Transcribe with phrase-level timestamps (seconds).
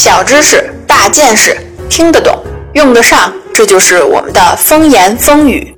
[0.00, 1.58] 小知识，大见识，
[1.90, 2.40] 听得懂，
[2.74, 5.76] 用得上，这就是我们的风言风语。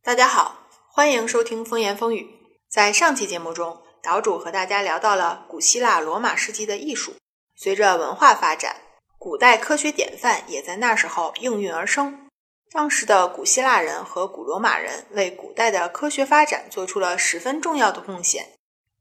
[0.00, 0.58] 大家好，
[0.92, 2.28] 欢迎收听风言风语。
[2.70, 7.14] 在上期节目中，岛主和大家聊到了古希腊罗马时期的艺术。
[7.56, 8.76] 随着文化发展，
[9.18, 12.25] 古代科学典范也在那时候应运而生。
[12.72, 18.48] 当时的古希腊人和古罗马人为古代的科学发展做出了十分重要的贡献，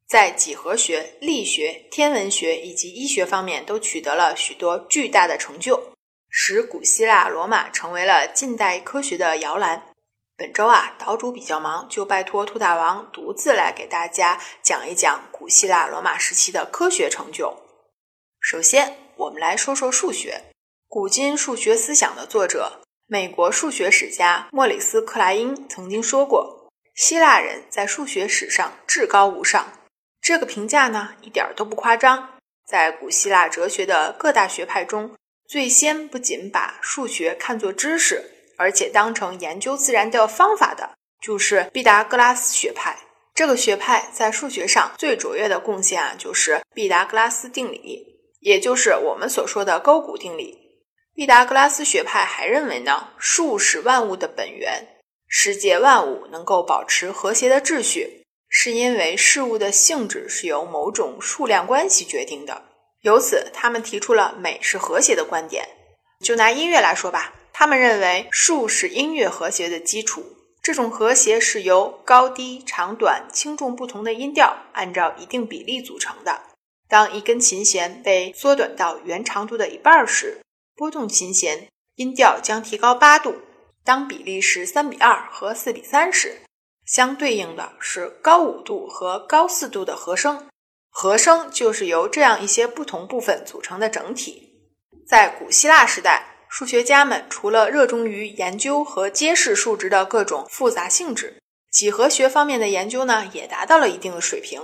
[0.08, 5.92] 在几何学、力学、天文学以及医学方面都取得了许多巨大的成就，
[6.30, 9.84] 使古希腊罗马成为了近代科学的摇篮。
[10.38, 17.58] 本周啊，岛主比较忙，就拜托兔大王独自来给大家讲一讲古希腊罗马时期的科学成就。
[18.40, 20.44] 首先，我们来说说数学，
[20.88, 22.85] 古今数学思想的作者。
[23.08, 29.74] 美国数学史家莫里斯·克莱因曾经说过：“希腊人在数学史上至高无上。”
[30.20, 32.40] 这个评价呢，一点都不夸张。
[32.68, 35.16] 在古希腊哲学的各大学派中，
[35.48, 38.24] 最先不仅把数学看作知识，
[38.58, 42.98] 而且当成研究自然的方法的，就是毕达哥拉斯学派。
[43.36, 48.04] 这个学派在数学上最卓越的贡献啊，就是毕达哥拉斯定理，
[48.40, 50.65] 也就是我们所说的勾股定理。
[51.16, 54.86] 毕达哥拉斯学派还认为呢，数是万物的本源，
[55.30, 62.64] 世界万物能够保持和谐的秩序，是因为事物的性质是由某种数量关系决定的。
[63.00, 65.66] 由此，他们提出了美是和谐的观点。
[66.20, 76.42] 就拿音乐来说吧，他们认为数是音乐和谐的基础，这种和谐是由高低、长短、轻重不同的音调按照一定比例组成的。
[76.90, 80.42] 当一根琴弦被缩短到原长度的一半时，
[80.76, 83.36] 拨动琴弦，音调将提高八度。
[83.84, 86.42] 当比例是三比二和四比三时，
[86.86, 90.48] 相对应的是高五度和高四度的和声。
[90.90, 94.54] 和声就是由这样一些不同部分组成的整体。
[95.08, 101.42] 在古希腊时代，数学家们除了热衷于研究和揭示数值的各种复杂性质，
[101.72, 104.62] 几何学方面的研究呢，也达到了一定的水平。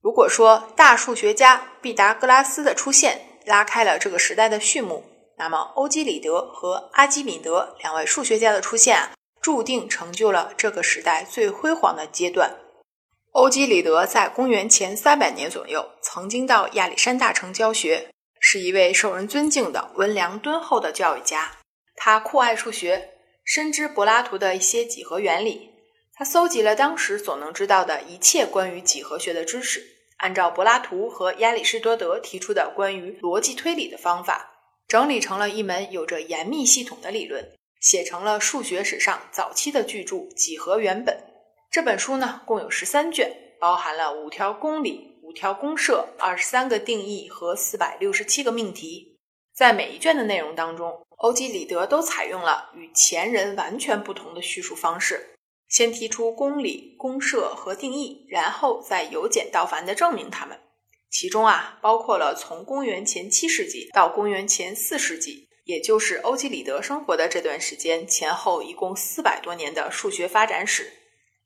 [0.00, 5.04] 如果说大数学家毕达哥拉斯的出现拉开了这个时代的序幕，
[5.36, 12.56] 那么，欧几里得和阿基米德两位数学家的出现啊，注定成就了这个时代最辉煌的阶段。
[13.32, 18.08] 欧几里得在公元前三百年左右曾经到亚历山大城教学，
[18.38, 21.50] 是一位受人尊敬的温良敦厚的教育家。
[21.96, 23.10] 他酷爱数学，
[23.44, 25.72] 深知柏拉图的一些几何原理。
[26.14, 29.82] 他搜集了当时所能知道的一切关于几何学的知识，
[30.18, 34.53] 按照柏拉图和亚里士多德提出的关于逻辑推理的方法。
[34.94, 37.50] 整理成了一门有着严密系统的理论，
[37.80, 41.16] 写成了数学史上早期的巨著《几何原本》。
[41.68, 49.18] 这本书呢，共有十三卷，包含了五条公理、五条公设、二十三个定义和四百六十七个命题。
[49.52, 55.34] 在每一卷的内容当中，欧几里得都采用了与前人完全不同的叙述方式，
[55.68, 60.56] 先提出公理、公设和定义，然后再由简到繁地证明它们。
[61.14, 70.92] 其中啊，包括了从公元前七世纪到公元前四世纪，也就是欧几里得生活的这段时间前后，一共四百多年的数学发展史。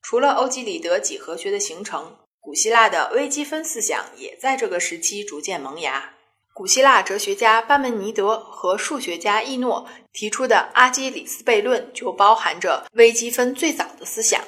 [0.01, 6.15] 除了欧几里得几何学的形成，古希腊的微积分思想也在这个时期逐渐萌芽。
[6.55, 14.43] 古希腊哲学家巴门尼德和数学家伊诺提出的阿基里斯悖论就包含着微积分最早的思想。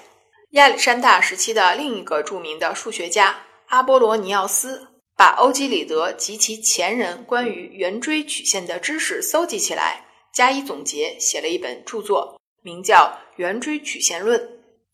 [0.53, 4.90] 亚历山大时期的另一个著名的数学家阿波罗尼奥斯。
[5.21, 14.41] 把欧几里得及其前人关于圆锥曲线的知识搜集起来，加以总结，写了一本著作，名叫《圆锥曲线论》，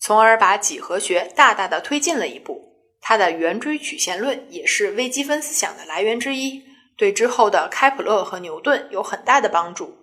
[0.00, 2.60] 从而把几何学大大的推进了一步。
[3.00, 6.64] 他的圆锥曲线论也是微积分思想的来源之一，
[6.96, 9.96] 对之后的开普勒和牛顿有很大的帮助。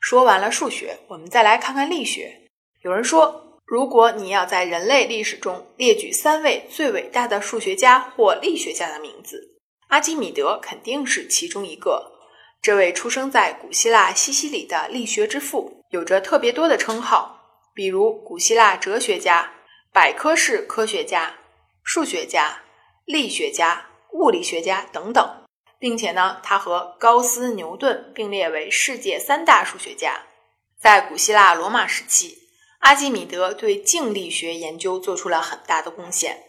[0.00, 2.48] 说完了数学，我们再来看看力学。
[2.82, 3.46] 有人说。
[3.70, 9.49] 如果你要在人类历史中列举三位最伟大的数学家或力学家的名字，
[9.90, 12.12] 阿基米德肯定是其中一个。
[12.62, 17.40] 这位出生在古希腊西西里的力学之父，有着特别多的称号，
[17.74, 19.52] 比如古希腊哲学家、
[19.92, 21.34] 百科式科学家、
[21.82, 22.62] 数学家、
[23.04, 25.44] 力学家、物理学家等等，
[25.78, 30.20] 并且呢，他和高斯、牛顿并列为世界三大数学家。
[30.78, 32.38] 在古希腊罗马时期。
[32.80, 36.42] 阿基米德对静力学研究做出了很大的贡献。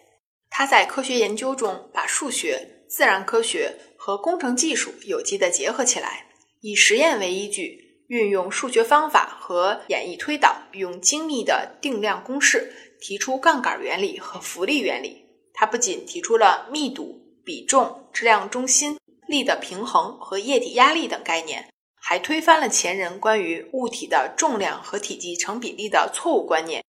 [0.50, 6.26] 他在科学研究中把数学、自然科学和工程技术有机地结合起来，
[6.60, 15.26] 以实验为依据，运用数学方法和演绎推导，用精密的定量公式提出杠杆原理和浮力原理。
[15.54, 26.84] 他不仅提出了密度、比重、质量中心、力的平衡和液体压力等概念，还推翻了前人关于物体的重量和体积成比例的错误观念。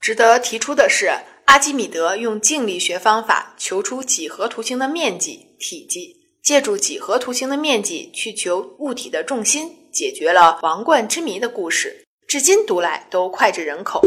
[0.00, 1.12] 值得提出的是，
[1.44, 14.02] 阿基米德用静力学方法求出几何图形的面积、体积，借助几何图形的面积去求物体的重心，解决了王冠之谜的故事，至今读来都脍炙人口。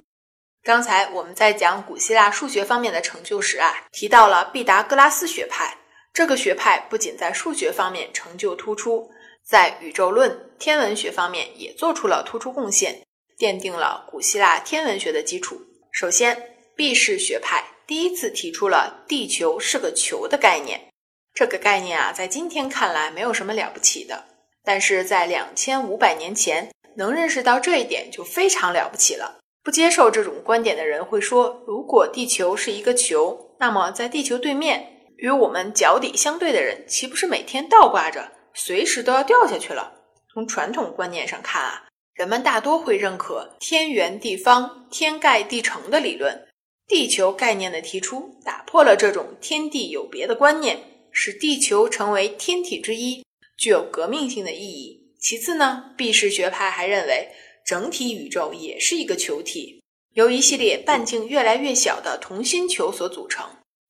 [0.63, 5.77] 刚才我们在讲古希腊数学方面的成就时啊，提到了毕达哥拉斯学派。
[6.11, 9.11] 这个学派不仅在数学方面成就突出，
[9.45, 13.01] 在宇宙论、天文学方面也做出了突出贡献，
[13.37, 15.61] 奠定了古希腊天文学的基础。
[15.93, 20.81] 首先，毕氏学派第一次提出了地球是个球的概念。
[21.35, 24.25] 这个概念啊，在今天看来没有什么了不起的，
[24.63, 29.37] 但是在两千五百年前，能认识到这一点就非常了不起了。
[29.63, 39.93] 不接受这种观点的人会说：“如果地球是一个球，那么在地球对面与我们脚底相对的人，岂不是每天倒挂着，随时都要掉下去了？”
[40.33, 46.47] 从传统观念上看啊，人们大多会认可天圆地方、天盖地成的理论。
[46.87, 50.79] 地球概念的提出，打破了这种天地有别的观念，
[51.11, 53.23] 使地球成为天体之一，
[53.57, 55.13] 具有革命性的意义。
[55.19, 57.29] 其次呢，毕氏学派还认为。
[57.65, 59.81] 整体宇宙也是一个球体，
[60.15, 63.45] 由一系列半径越来越小的同心球所组成。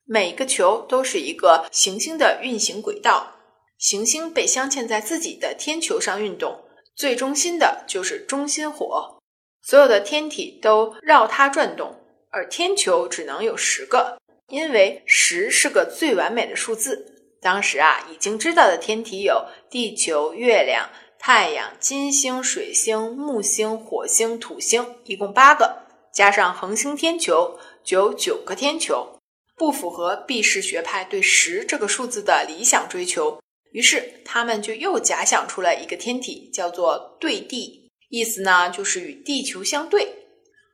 [0.06, 3.36] 每个球都是一个行星的运行轨道，
[3.80, 6.63] 行星被镶嵌在自己的天球上运动，
[6.96, 9.18] 最中心的就是中心火。
[9.62, 12.00] 所有的天体都绕它转动，
[12.30, 14.18] 而天球只能有十个，
[14.48, 17.38] 因为十是个最完美的数字。
[17.42, 20.90] 当时啊，已经知道的天体有地球、月亮。
[21.26, 29.20] 太阳、金星、水星、木星、火星、土星，一共八个，加上恒星天球，就有九个天球，
[29.56, 33.40] 不符合毕氏学派对十这个数字的理想追求。
[33.74, 40.08] 于是他们就又假想出了一个天体，叫做对地，意思呢就是与地球相对。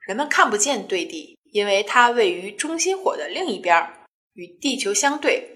[0.06, 3.76] 人们看不见对地，因为它位于中心火的另一边，
[4.34, 5.50] 与地球相对，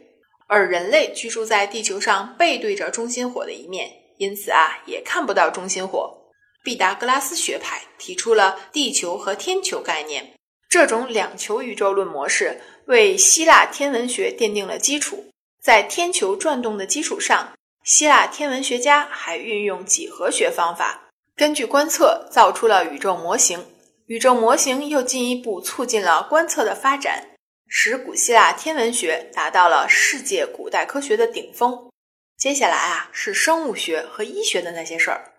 [0.48, 3.92] 而人类居住在地球上背对着中心火的一面。
[4.18, 6.16] 因此啊，也看不到中心火。
[6.64, 10.34] 毕达哥拉斯学派提出了地球和天球概念，
[10.70, 15.26] 这种两球宇宙论模式为希腊天文学奠定了基础。
[15.64, 17.54] 在天球转动的基础上，
[17.86, 21.08] 希腊天文学家还运用几何学方法，
[21.38, 23.66] 根据观测造出了宇宙模型。
[24.08, 27.30] 宇宙模型又进一步促进了观测的发展，
[27.66, 31.90] 使古希腊天文学达到了世界古代科学的顶峰。
[32.38, 35.32] 接下来啊，是生物学和医学的那些事儿。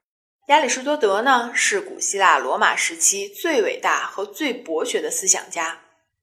[0.46, 5.80] 亚里士多德呢，是古希腊罗马时期最伟大和最博学的思想家。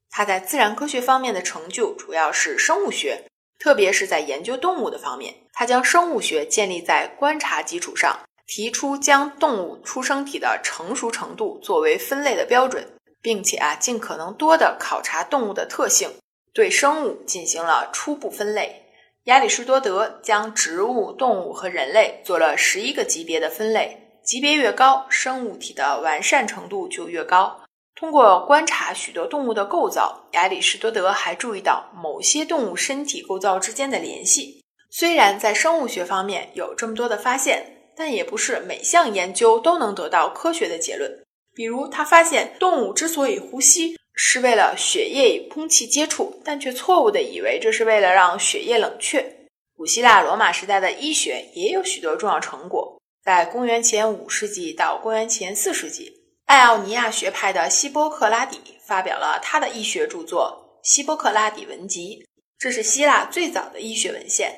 [0.10, 3.24] 他在自然科学方面的成就主要是生物学，
[3.62, 5.36] 特别是在研究动物的方面。
[5.54, 12.88] 他将生物学建立在观察基础上，提出将动物出生体的成熟程度作为分类的标准，
[13.22, 16.10] 并且啊，尽可能多的考察动物的特性，
[16.54, 18.88] 对生物进行了初步分类。
[19.26, 27.61] 亚里士多德将植物、动物和人类做了十一个级别的分类，级别越高，生物体的完善程度就越高。
[27.96, 34.64] 通过观察许多动物的构造，亚里士多德还注意到某些动物身体构造之间的联系。
[34.90, 37.66] 虽然在生物学方面有这么多的发现，
[37.96, 41.12] 但也不是每项研究都能得到科学的结论。
[41.54, 43.98] 比如，他发现动物之所以呼吸。
[44.14, 49.26] 是为了血液与空气接触，但却错误地以为这是为了让血液冷却。
[49.74, 53.00] 古希腊罗马时代的医学也有许多重要成果。
[53.24, 56.12] 在公元前五世纪到公元前四世纪，
[56.52, 62.22] 爱奥尼亚学派的希波克拉底发表了他的医学著作《希波克拉底文集》，
[62.58, 64.54] 这是希腊最早的医学文献。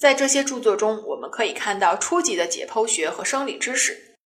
[0.00, 4.16] 在这些著作中，我们可以看到初级的解剖学和生理知识。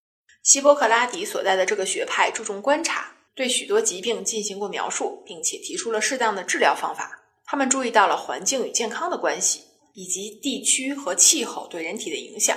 [0.45, 3.13] 希波克拉底所在的这个学派注重观察。
[3.35, 7.21] 对许多疾病进行过描述，并且提出了适当的治疗方法。
[7.45, 12.57] 他们注意到了环境与健康的关系，以及地区和气候对人体的影响，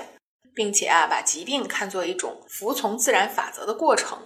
[0.53, 4.19] 并且啊，把疾病看作一种服从自然法则的过程。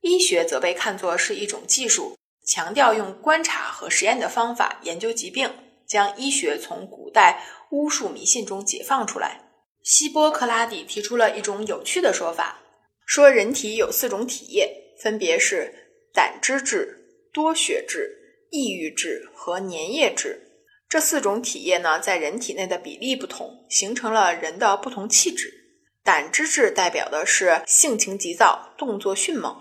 [0.00, 2.16] 医学则被看作是一种技术，
[2.46, 5.52] 强调用观察和实验的方法研究疾病，
[5.86, 9.40] 将医学从古代巫术迷信中解放出来。
[9.82, 12.60] 希波克拉底提出了一种有趣的说法，
[13.06, 15.74] 说人体有四种体液，分别是。
[16.12, 18.10] 胆汁质、多血质、
[18.50, 20.50] 抑郁质和粘液质
[20.88, 25.54] 这四种体液呢，在人体内的比例不同，形成了人的不同气质。
[26.02, 29.54] 胆汁质代表的是性情急躁、动作迅猛；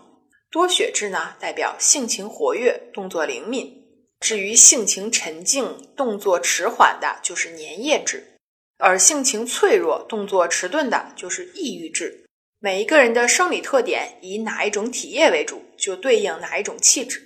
[0.52, 3.76] 多血质呢，代表性情活跃、动作灵敏。
[4.20, 8.18] 至于性情沉静、动作迟缓的，就是粘液质；
[8.78, 12.26] 而性情脆弱、动作迟钝的，就是抑郁质。
[12.60, 17.22] 每一个人的生理特点以哪一种体液为主，就对应哪一种气质。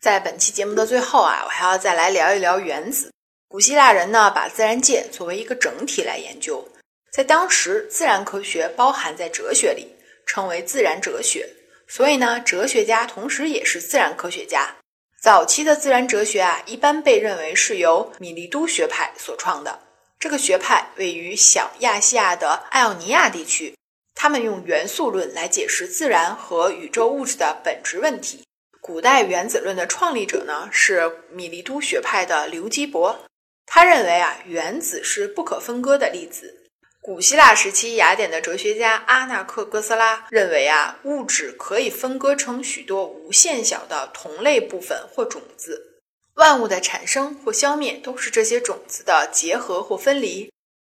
[0.00, 3.10] 在本期节目的最后啊，我还要再来聊一聊原子。
[3.48, 6.64] 古希腊人呢，把自然界作为一个整体来研究。
[7.12, 9.88] 在当时，自然科学包含在哲学里，
[10.26, 11.48] 称为自然哲学。
[11.88, 14.76] 所以呢，哲学家同时也是自然科学家。
[15.20, 19.80] 早期的自然哲学啊，一般被认为是由米利都学派所创的。
[20.18, 23.74] 这个学派位于小亚细亚的爱奥尼亚地区。
[24.14, 28.42] 他们用元素论来解释自然和宇宙物质的本质问题。
[28.80, 33.26] 古代原子论的创立者呢是米利都学派的刘基伯，
[33.66, 36.65] 他认为啊原子是不可分割的粒子。
[37.06, 46.00] 古希腊时期雅典的哲学家阿纳克哥斯拉认为啊物质可以分割成许多无限小的同类部分或种子，
[46.34, 50.50] 万物的产生或消灭都是这些种子的结合或分离。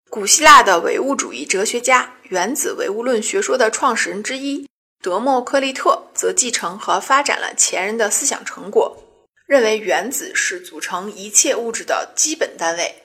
[0.09, 4.69] 古希腊的唯物主义哲学家、原子唯物论学说的创始人之一
[5.03, 8.97] 德谟克利特，则继承和发展了前人的思想成果，
[9.49, 13.04] 认为原子是组成一切物质的基本单位。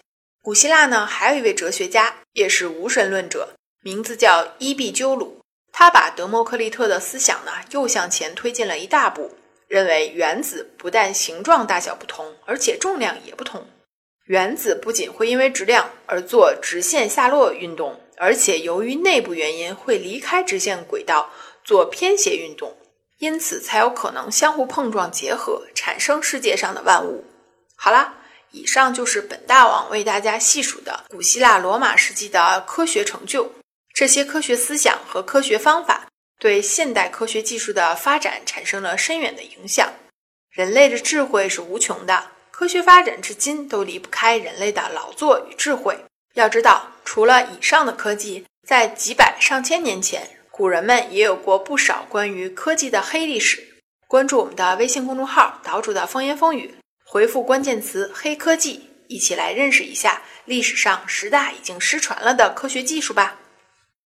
[0.49, 3.53] 古希腊呢，还有一位哲学家，也是无神论者，
[3.83, 5.37] 名字叫伊壁鸠鲁。
[5.71, 9.37] 他把德谟克利特的思想呢，又向前推进了一大步，
[9.67, 13.67] 认为原子不但形状大小不同，而且重量也不同。
[14.25, 21.29] 原子不仅会因为质量而做直线下落运动，而且由于内部原因会离开直线轨道
[21.63, 22.75] 做偏斜运动，
[23.19, 27.23] 因此才有可能相互碰撞结合，产生世界上的万物。
[27.75, 28.15] 好啦，
[28.51, 33.53] 以上就是本大王为大家细数的古希腊罗马时期的科学成就。
[33.93, 36.07] 这些科学思想和科学方法
[36.39, 39.91] 对现代科学技术的发展产生了深远的影响。
[40.51, 42.31] 人类的智慧是无穷的。
[42.51, 45.97] 科学发展至今都离不开人类的劳作与智慧。
[46.33, 53.81] 要知道，除了以上的科技，在几百上千年前，古人们也有过不少关于科技的黑历史。
[54.07, 56.75] 关注我们的微信公众号“岛主的风言风语”，
[57.11, 63.39] 回复关键词“黑科技”，一起来认识一下历史上十大已经失传了的科学技术吧。